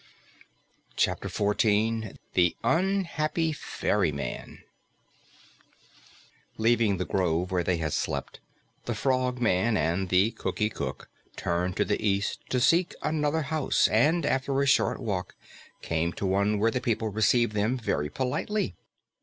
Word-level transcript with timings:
CHAPTER 0.95 1.29
14 1.29 2.15
THE 2.33 2.55
UNHAPPY 2.63 3.51
FERRYMAN 3.53 4.63
Leaving 6.57 6.97
the 6.97 7.05
grove 7.05 7.51
where 7.51 7.63
they 7.63 7.77
had 7.77 7.93
slept, 7.93 8.39
the 8.85 8.95
Frogman 8.95 9.77
and 9.77 10.09
the 10.09 10.31
Cookie 10.31 10.71
Cook 10.71 11.07
turned 11.35 11.77
to 11.77 11.85
the 11.85 12.03
east 12.03 12.39
to 12.49 12.59
seek 12.59 12.95
another 13.03 13.43
house, 13.43 13.87
and 13.89 14.25
after 14.25 14.59
a 14.59 14.65
short 14.65 14.99
walk 14.99 15.35
came 15.83 16.13
to 16.13 16.25
one 16.25 16.57
where 16.57 16.71
the 16.71 16.81
people 16.81 17.09
received 17.09 17.53
them 17.53 17.77
very 17.77 18.09
politely. 18.09 18.73